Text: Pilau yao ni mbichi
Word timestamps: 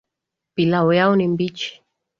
Pilau 0.55 0.93
yao 0.93 1.15
ni 1.15 1.27
mbichi 1.27 1.81